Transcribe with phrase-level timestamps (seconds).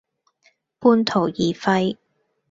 [0.79, 1.95] 半途而廢